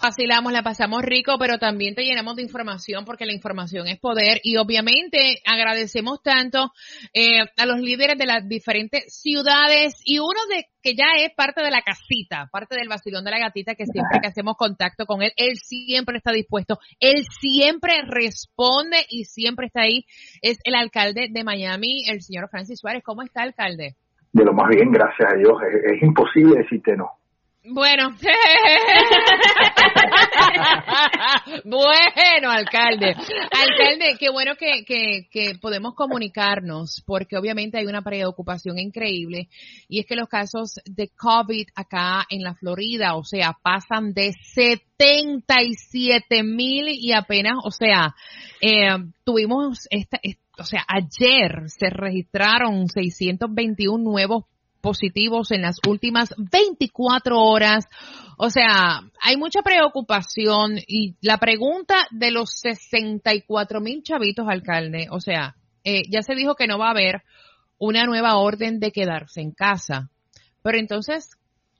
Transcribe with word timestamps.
Vacilamos, 0.00 0.52
la 0.52 0.62
pasamos 0.62 1.02
rico, 1.02 1.38
pero 1.40 1.58
también 1.58 1.96
te 1.96 2.04
llenamos 2.04 2.36
de 2.36 2.42
información 2.42 3.04
porque 3.04 3.26
la 3.26 3.32
información 3.32 3.88
es 3.88 3.98
poder 3.98 4.38
y 4.44 4.56
obviamente 4.56 5.40
agradecemos 5.44 6.22
tanto 6.22 6.70
eh, 7.12 7.40
a 7.56 7.66
los 7.66 7.80
líderes 7.80 8.16
de 8.16 8.26
las 8.26 8.48
diferentes 8.48 9.20
ciudades 9.20 10.00
y 10.04 10.20
uno 10.20 10.38
de 10.48 10.66
que 10.80 10.94
ya 10.94 11.06
es 11.18 11.34
parte 11.34 11.64
de 11.64 11.72
la 11.72 11.82
casita, 11.82 12.48
parte 12.52 12.76
del 12.76 12.88
vacilón 12.88 13.24
de 13.24 13.32
la 13.32 13.40
gatita 13.40 13.74
que 13.74 13.86
siempre 13.86 14.20
que 14.22 14.28
hacemos 14.28 14.56
contacto 14.56 15.04
con 15.04 15.20
él, 15.20 15.32
él 15.36 15.56
siempre 15.56 16.18
está 16.18 16.30
dispuesto, 16.30 16.78
él 17.00 17.24
siempre 17.40 17.94
responde 18.06 18.98
y 19.08 19.24
siempre 19.24 19.66
está 19.66 19.80
ahí. 19.80 20.04
Es 20.42 20.58
el 20.62 20.76
alcalde 20.76 21.26
de 21.28 21.42
Miami, 21.42 22.08
el 22.08 22.22
señor 22.22 22.48
Francis 22.50 22.78
Suárez. 22.78 23.02
¿Cómo 23.04 23.22
está, 23.22 23.42
alcalde? 23.42 23.96
De 24.32 24.44
lo 24.44 24.52
más 24.52 24.68
bien, 24.68 24.92
gracias 24.92 25.32
a 25.32 25.36
Dios. 25.36 25.54
Es, 25.68 25.96
es 25.96 26.02
imposible 26.04 26.60
decirte 26.62 26.96
no. 26.96 27.17
Bueno, 27.70 28.10
bueno, 31.64 32.50
alcalde. 32.50 33.14
Alcalde, 33.14 34.16
qué 34.18 34.30
bueno 34.30 34.56
que, 34.56 34.86
que, 34.86 35.28
que, 35.30 35.58
podemos 35.60 35.94
comunicarnos, 35.94 37.02
porque 37.06 37.36
obviamente 37.36 37.76
hay 37.78 37.84
una 37.84 38.00
preocupación 38.02 38.78
increíble, 38.78 39.48
y 39.86 40.00
es 40.00 40.06
que 40.06 40.16
los 40.16 40.28
casos 40.28 40.80
de 40.86 41.08
COVID 41.08 41.68
acá 41.74 42.24
en 42.30 42.42
la 42.42 42.54
Florida, 42.54 43.16
o 43.16 43.24
sea, 43.24 43.54
pasan 43.62 44.14
de 44.14 44.32
77 44.54 46.42
mil 46.42 46.88
y 46.88 47.12
apenas, 47.12 47.58
o 47.64 47.70
sea, 47.70 48.14
eh, 48.62 48.96
tuvimos 49.24 49.86
esta, 49.90 50.18
o 50.58 50.64
sea, 50.64 50.86
ayer 50.88 51.68
se 51.68 51.90
registraron 51.90 52.88
621 52.88 54.02
nuevos 54.02 54.46
positivos 54.88 55.50
en 55.50 55.60
las 55.60 55.76
últimas 55.86 56.34
24 56.38 57.38
horas. 57.38 57.84
O 58.38 58.48
sea, 58.48 59.02
hay 59.20 59.36
mucha 59.36 59.60
preocupación 59.60 60.78
y 60.86 61.16
la 61.20 61.36
pregunta 61.36 62.06
de 62.10 62.30
los 62.30 62.52
64 62.62 63.82
mil 63.82 64.02
chavitos, 64.02 64.46
alcalde, 64.48 65.08
o 65.10 65.20
sea, 65.20 65.56
eh, 65.84 66.04
ya 66.10 66.22
se 66.22 66.34
dijo 66.34 66.54
que 66.54 66.66
no 66.66 66.78
va 66.78 66.86
a 66.86 66.92
haber 66.92 67.22
una 67.76 68.06
nueva 68.06 68.36
orden 68.36 68.80
de 68.80 68.90
quedarse 68.90 69.42
en 69.42 69.50
casa. 69.50 70.08
Pero 70.62 70.78
entonces, 70.78 71.36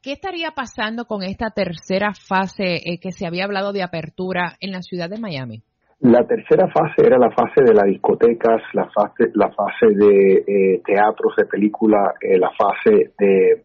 ¿qué 0.00 0.12
estaría 0.12 0.52
pasando 0.52 1.06
con 1.06 1.24
esta 1.24 1.50
tercera 1.50 2.14
fase 2.14 2.82
eh, 2.84 3.00
que 3.00 3.10
se 3.10 3.26
había 3.26 3.46
hablado 3.46 3.72
de 3.72 3.82
apertura 3.82 4.56
en 4.60 4.70
la 4.70 4.82
ciudad 4.82 5.10
de 5.10 5.18
Miami? 5.18 5.64
La 6.02 6.26
tercera 6.26 6.66
fase 6.66 7.06
era 7.06 7.16
la 7.16 7.30
fase 7.30 7.62
de 7.62 7.72
las 7.72 7.84
discotecas, 7.84 8.60
la 8.72 8.90
fase, 8.90 9.30
la 9.34 9.52
fase 9.52 9.86
de 9.86 10.44
eh, 10.48 10.82
teatros, 10.84 11.36
de 11.36 11.44
película, 11.44 12.14
eh, 12.20 12.36
la 12.38 12.50
fase 12.50 13.12
de 13.16 13.62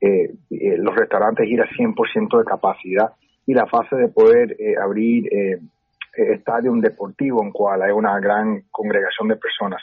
eh, 0.00 0.34
los 0.78 0.96
restaurantes 0.96 1.46
ir 1.46 1.60
a 1.62 1.68
100% 1.68 2.38
de 2.38 2.44
capacidad 2.44 3.12
y 3.46 3.54
la 3.54 3.66
fase 3.66 3.94
de 3.94 4.08
poder 4.08 4.56
abrir 4.82 5.28
estadio 6.12 6.72
deportivo 6.80 7.44
en 7.44 7.52
cual 7.52 7.80
hay 7.82 7.92
una 7.92 8.18
gran 8.18 8.62
congregación 8.72 9.28
de 9.28 9.36
personas. 9.36 9.80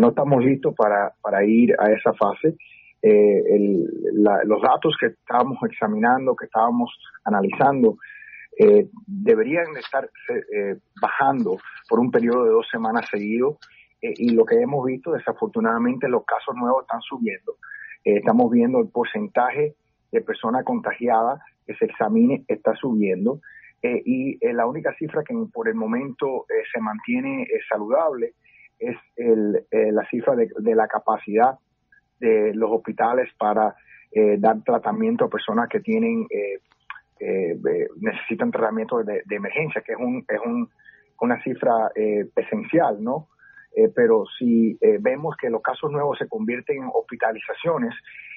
no 0.00 0.08
estamos 0.08 0.42
listos 0.42 0.74
para, 0.74 1.12
para 1.20 1.44
ir 1.44 1.74
a 1.78 1.92
esa 1.92 2.14
fase. 2.14 2.56
los 3.02 4.62
datos 4.62 4.96
que 4.98 5.08
estábamos 5.08 5.58
examinando, 5.70 6.34
que 6.34 6.46
estábamos 6.46 6.90
analizando, 7.22 7.98
eh, 8.56 8.88
deberían 9.06 9.76
estar 9.76 10.08
eh, 10.28 10.78
bajando 11.00 11.58
por 11.88 11.98
un 11.98 12.12
periodo 12.12 12.44
de 12.44 12.50
dos 12.50 12.68
semanas 12.70 13.08
seguido 13.10 13.58
eh, 14.00 14.14
y 14.16 14.30
lo 14.30 14.44
que 14.44 14.60
hemos 14.60 14.84
visto 14.86 15.10
desafortunadamente 15.10 16.08
los 16.08 16.24
casos 16.24 16.54
nuevos 16.54 16.82
están 16.82 17.00
subiendo. 17.00 17.56
Estamos 18.04 18.50
viendo 18.50 18.80
el 18.80 18.88
porcentaje 18.90 19.74
de 20.12 20.20
personas 20.20 20.62
contagiadas 20.64 21.40
que 21.66 21.74
se 21.74 21.86
examine 21.86 22.44
está 22.48 22.76
subiendo 22.76 23.40
y 23.82 24.38
la 24.52 24.66
única 24.66 24.94
cifra 24.98 25.22
que 25.24 25.34
por 25.50 25.68
el 25.68 25.74
momento 25.74 26.44
se 26.70 26.80
mantiene 26.80 27.46
saludable 27.66 28.34
es 28.78 28.96
el, 29.16 29.64
la 29.70 30.06
cifra 30.10 30.36
de, 30.36 30.50
de, 30.58 30.74
la 30.74 30.86
capacidad 30.86 31.58
de 32.20 32.52
los 32.54 32.70
hospitales 32.72 33.30
para 33.38 33.74
dar 34.36 34.62
tratamiento 34.64 35.24
a 35.24 35.30
personas 35.30 35.70
que 35.70 35.80
tienen 35.80 36.26
eh, 37.66 37.88
necesitan 38.00 38.50
tratamiento 38.50 39.02
de, 39.02 39.22
emergencia, 39.30 39.82
que 39.82 39.92
es, 39.92 39.98
un, 39.98 40.24
es 40.28 40.40
un, 40.44 40.68
una 41.20 41.42
cifra 41.42 41.90
eh, 41.94 42.26
esencial, 42.36 43.02
¿no? 43.02 43.28
Eh, 43.76 43.90
pero 43.94 44.24
si 44.38 44.78
eh, 44.80 44.98
vemos 45.00 45.36
que 45.36 45.50
los 45.50 45.62
casos 45.62 45.90
nuevos 45.90 46.18
se 46.18 46.28
convierten 46.28 46.82
en 46.82 46.90
hospitalizaciones, 46.92 47.92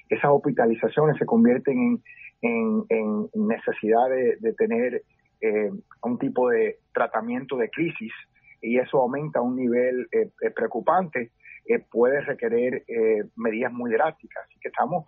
esas 0.09 0.31
hospitalizaciones 0.31 1.17
se 1.17 1.25
convierten 1.25 2.01
en, 2.41 2.83
en, 2.89 3.29
necesidad 3.35 4.09
de, 4.09 4.53
tener 4.53 5.03
un 6.01 6.17
tipo 6.17 6.49
de 6.49 6.79
tratamiento 6.93 7.57
de 7.57 7.69
crisis 7.69 8.11
y 8.61 8.79
eso 8.79 9.01
aumenta 9.01 9.39
a 9.39 9.43
un 9.43 9.55
nivel 9.55 10.07
preocupante, 10.55 11.31
puede 11.91 12.21
requerir 12.21 12.83
medidas 13.35 13.71
muy 13.73 13.91
drásticas. 13.91 14.45
Así 14.45 14.59
que 14.59 14.69
estamos 14.69 15.05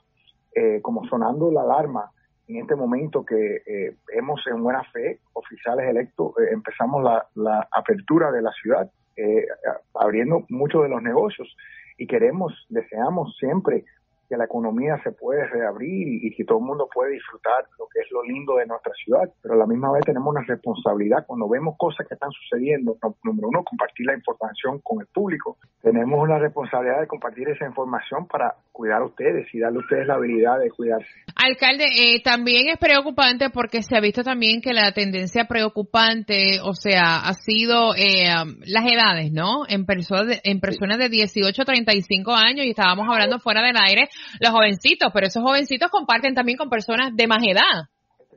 como 0.81 1.05
sonando 1.07 1.49
la 1.49 1.61
alarma 1.61 2.11
en 2.49 2.57
este 2.63 2.75
momento 2.75 3.23
que 3.23 3.61
eh, 3.65 3.95
hemos 4.13 4.45
en 4.47 4.63
buena 4.63 4.83
fe, 4.91 5.19
oficiales 5.33 5.87
electos, 5.87 6.33
eh, 6.39 6.49
empezamos 6.51 7.03
la, 7.03 7.27
la, 7.35 7.67
apertura 7.71 8.31
de 8.31 8.41
la 8.41 8.51
ciudad, 8.51 8.89
eh, 9.15 9.45
abriendo 9.93 10.45
muchos 10.49 10.81
de 10.83 10.89
los 10.89 11.01
negocios 11.03 11.55
y 11.97 12.07
queremos, 12.07 12.65
deseamos 12.69 13.37
siempre 13.37 13.85
que 14.29 14.37
la 14.37 14.45
economía 14.45 15.01
se 15.03 15.11
puede 15.11 15.45
reabrir 15.47 16.23
y, 16.23 16.29
que 16.35 16.45
todo 16.45 16.59
el 16.59 16.65
mundo 16.65 16.87
puede 16.93 17.13
disfrutar 17.13 17.65
lo 17.79 17.87
que 17.87 18.01
es 18.01 18.11
lo 18.11 18.23
lindo 18.23 18.55
de 18.57 18.67
nuestra 18.67 18.93
ciudad, 19.03 19.27
pero 19.41 19.55
a 19.55 19.57
la 19.57 19.65
misma 19.65 19.91
vez 19.91 20.03
tenemos 20.05 20.29
una 20.29 20.45
responsabilidad 20.47 21.25
cuando 21.25 21.49
vemos 21.49 21.75
cosas 21.77 22.07
que 22.07 22.13
están 22.13 22.29
sucediendo, 22.31 22.95
número 23.23 23.47
uno, 23.49 23.63
compartir 23.63 24.05
la 24.05 24.13
información 24.13 24.79
con 24.83 25.01
el 25.01 25.07
público, 25.07 25.57
tenemos 25.81 26.21
una 26.21 26.37
responsabilidad 26.37 27.01
de 27.01 27.07
compartir 27.07 27.49
esa 27.49 27.65
información 27.65 28.27
para 28.27 28.53
cuidar 28.71 29.01
a 29.01 29.05
ustedes 29.05 29.47
y 29.53 29.59
darle 29.59 29.79
a 29.79 29.81
ustedes 29.81 30.07
la 30.07 30.13
habilidad 30.13 30.59
de 30.59 30.69
cuidarse. 30.69 31.09
Alcalde, 31.35 31.85
eh, 31.85 32.21
también 32.23 32.67
es 32.69 32.77
preocupante 32.77 33.49
porque 33.49 33.81
se 33.81 33.97
ha 33.97 34.01
visto 34.01 34.23
también 34.23 34.61
que 34.61 34.73
la 34.73 34.91
tendencia 34.91 35.45
preocupante, 35.45 36.59
o 36.63 36.73
sea, 36.73 37.17
ha 37.17 37.33
sido 37.33 37.95
eh, 37.95 38.29
las 38.65 38.85
edades, 38.85 39.31
¿no? 39.31 39.63
En 39.67 39.85
personas 39.85 40.27
de, 40.27 40.41
en 40.43 40.59
personas 40.59 40.99
de 40.99 41.09
18 41.09 41.61
a 41.61 41.65
35 41.65 42.31
años 42.31 42.65
y 42.65 42.69
estábamos 42.69 43.07
hablando 43.09 43.39
fuera 43.39 43.61
del 43.61 43.75
aire 43.77 44.09
los 44.39 44.51
jovencitos, 44.51 45.11
pero 45.13 45.27
esos 45.27 45.43
jovencitos 45.43 45.89
comparten 45.89 46.33
también 46.33 46.57
con 46.57 46.69
personas 46.69 47.15
de 47.15 47.27
más 47.27 47.43
edad. 47.45 47.89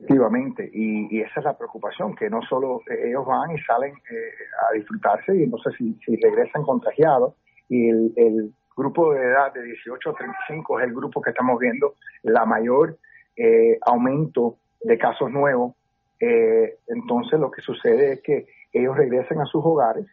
Efectivamente, 0.03 0.69
y, 0.73 1.21
esa 1.21 1.39
es 1.39 1.45
la 1.45 1.57
preocupación, 1.57 2.17
que 2.17 2.29
no 2.29 2.43
solo 2.43 2.81
eh, 2.91 3.09
ellos 3.09 3.25
van 3.25 3.53
y 3.53 3.61
salen 3.61 3.93
eh, 3.93 4.33
a 4.69 4.75
disfrutarse 4.75 5.37
y 5.37 5.45
entonces 5.45 5.75
si, 5.79 5.95
si 6.05 6.17
regresan 6.17 6.65
contagiados 6.65 7.35
y 7.69 7.89
el, 7.89 8.53
grupo 8.75 9.13
de 9.13 9.21
edad 9.21 9.53
de 9.53 9.63
18 9.65 10.11
a 10.11 10.15
35 10.15 10.81
es 10.81 10.87
el 10.87 10.95
grupo 10.95 11.21
que 11.21 11.29
estamos 11.29 11.59
viendo 11.61 11.95
la 12.23 12.47
mayor 12.47 12.97
eh, 13.37 13.79
aumento 13.83 14.57
de 14.83 14.97
casos 14.97 15.31
nuevos, 15.31 15.75
entonces 16.19 17.39
lo 17.39 17.51
que 17.51 17.61
sucede 17.61 18.15
es 18.15 18.23
que 18.23 18.47
ellos 18.73 18.97
regresan 18.97 19.41
a 19.41 19.45
sus 19.45 19.63
hogares, 19.63 20.07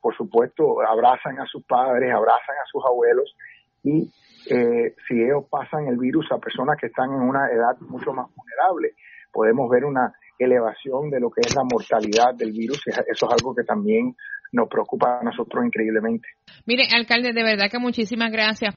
por 0.00 0.16
supuesto 0.16 0.82
abrazan 0.82 1.38
a 1.38 1.46
sus 1.46 1.64
padres, 1.64 2.12
abrazan 2.12 2.56
a 2.56 2.66
sus 2.72 2.84
abuelos 2.84 3.36
y 3.84 4.10
eh, 4.50 4.94
si 5.06 5.14
ellos 5.22 5.44
pasan 5.50 5.88
el 5.88 5.98
virus 5.98 6.26
a 6.32 6.38
personas 6.38 6.76
que 6.80 6.86
están 6.86 7.10
en 7.10 7.20
una 7.20 7.50
edad 7.50 7.78
mucho 7.80 8.12
más 8.12 8.26
vulnerable, 8.34 8.94
podemos 9.32 9.68
ver 9.70 9.84
una 9.84 10.12
elevación 10.38 11.10
de 11.10 11.20
lo 11.20 11.30
que 11.30 11.40
es 11.40 11.54
la 11.54 11.64
mortalidad 11.64 12.34
del 12.34 12.52
virus. 12.52 12.80
Eso 12.86 13.26
es 13.26 13.32
algo 13.32 13.54
que 13.54 13.64
también 13.64 14.14
nos 14.54 14.68
preocupa 14.68 15.18
a 15.20 15.24
nosotros 15.24 15.64
increíblemente. 15.66 16.28
Mire, 16.64 16.84
alcalde, 16.94 17.32
de 17.32 17.42
verdad 17.42 17.66
que 17.70 17.78
muchísimas 17.78 18.30
gracias 18.30 18.72